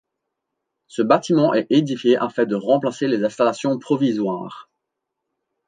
[0.87, 4.67] Ce bâtiment est édifié afin de remplacer les installations provisoires.